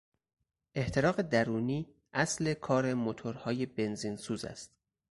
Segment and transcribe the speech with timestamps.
[0.75, 4.71] احتراق درونی اصل کار موتورهای بنزین سوز است.